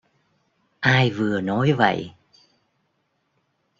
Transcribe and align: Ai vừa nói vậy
Ai 0.83 1.11
vừa 1.11 1.41
nói 1.41 1.73
vậy 1.73 2.13